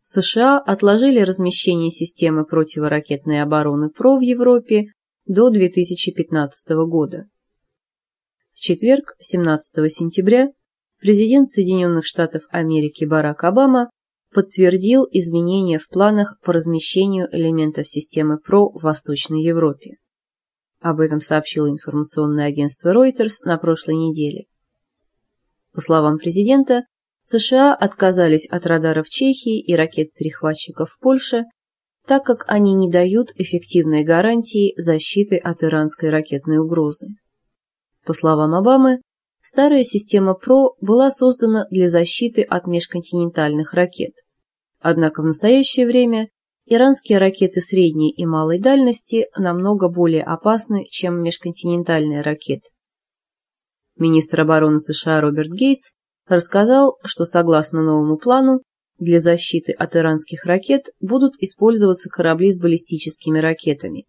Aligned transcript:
США 0.00 0.58
отложили 0.58 1.20
размещение 1.20 1.90
системы 1.90 2.44
противоракетной 2.44 3.42
обороны 3.42 3.90
ПРО 3.90 4.18
в 4.18 4.20
Европе 4.20 4.86
до 5.26 5.50
2015 5.50 6.70
года. 6.88 7.26
В 8.52 8.60
четверг, 8.60 9.14
17 9.20 9.92
сентября, 9.92 10.48
президент 10.98 11.48
Соединенных 11.48 12.06
Штатов 12.06 12.42
Америки 12.50 13.04
Барак 13.04 13.44
Обама 13.44 13.90
подтвердил 14.32 15.06
изменения 15.10 15.78
в 15.78 15.88
планах 15.88 16.38
по 16.42 16.52
размещению 16.52 17.28
элементов 17.30 17.88
системы 17.88 18.38
ПРО 18.38 18.70
в 18.70 18.82
Восточной 18.82 19.42
Европе. 19.42 19.96
Об 20.80 21.00
этом 21.00 21.20
сообщило 21.20 21.68
информационное 21.68 22.46
агентство 22.46 22.94
Reuters 22.94 23.36
на 23.44 23.58
прошлой 23.58 23.96
неделе. 23.96 24.46
По 25.72 25.80
словам 25.80 26.18
президента, 26.18 26.84
США 27.30 27.74
отказались 27.74 28.46
от 28.46 28.64
радаров 28.64 29.06
Чехии 29.10 29.60
и 29.60 29.74
ракет-перехватчиков 29.74 30.90
в 30.90 30.98
Польше, 30.98 31.44
так 32.06 32.24
как 32.24 32.46
они 32.48 32.72
не 32.72 32.90
дают 32.90 33.32
эффективной 33.36 34.02
гарантии 34.02 34.72
защиты 34.78 35.36
от 35.36 35.62
иранской 35.62 36.08
ракетной 36.08 36.56
угрозы. 36.56 37.08
По 38.06 38.14
словам 38.14 38.54
Обамы, 38.54 39.02
старая 39.42 39.82
система 39.82 40.32
ПРО 40.32 40.76
была 40.80 41.10
создана 41.10 41.66
для 41.70 41.90
защиты 41.90 42.40
от 42.40 42.66
межконтинентальных 42.66 43.74
ракет. 43.74 44.14
Однако 44.80 45.20
в 45.20 45.26
настоящее 45.26 45.84
время 45.84 46.30
иранские 46.64 47.18
ракеты 47.18 47.60
средней 47.60 48.10
и 48.10 48.24
малой 48.24 48.58
дальности 48.58 49.26
намного 49.36 49.90
более 49.90 50.22
опасны, 50.22 50.86
чем 50.88 51.22
межконтинентальные 51.22 52.22
ракеты. 52.22 52.70
Министр 53.98 54.40
обороны 54.40 54.80
США 54.80 55.20
Роберт 55.20 55.50
Гейтс 55.50 55.92
рассказал, 56.28 56.98
что 57.04 57.24
согласно 57.24 57.82
новому 57.82 58.16
плану, 58.16 58.60
для 58.98 59.20
защиты 59.20 59.72
от 59.72 59.94
иранских 59.96 60.44
ракет 60.44 60.86
будут 61.00 61.34
использоваться 61.38 62.08
корабли 62.08 62.50
с 62.50 62.58
баллистическими 62.58 63.38
ракетами, 63.38 64.06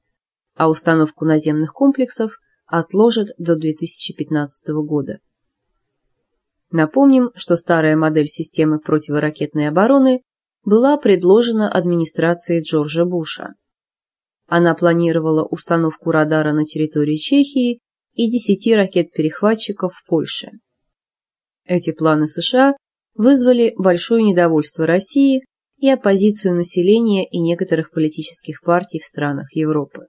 а 0.56 0.70
установку 0.70 1.26
наземных 1.26 1.74
комплексов 1.74 2.40
отложат 2.66 3.30
до 3.38 3.56
2015 3.56 4.70
года. 4.86 5.20
Напомним, 6.72 7.32
что 7.36 7.56
старая 7.56 7.96
модель 7.96 8.28
системы 8.28 8.80
противоракетной 8.80 9.68
обороны 9.68 10.22
была 10.64 10.98
предложена 10.98 11.72
администрацией 11.72 12.62
Джорджа 12.62 13.06
Буша. 13.06 13.54
Она 14.48 14.76
планировала 14.76 15.44
установку 15.44 16.12
радара 16.12 16.54
на 16.54 16.66
территории 16.66 17.16
Чехии 17.16 17.80
и 18.14 18.30
10 18.30 18.76
ракет-перехватчиков 18.76 19.94
в 19.94 20.06
Польше. 20.08 20.52
Эти 21.70 21.92
планы 21.92 22.28
США 22.28 22.76
вызвали 23.14 23.76
большое 23.78 24.24
недовольство 24.24 24.88
России 24.88 25.44
и 25.78 25.88
оппозицию 25.88 26.56
населения 26.56 27.28
и 27.30 27.40
некоторых 27.40 27.92
политических 27.92 28.62
партий 28.62 28.98
в 28.98 29.06
странах 29.06 29.54
Европы. 29.54 30.08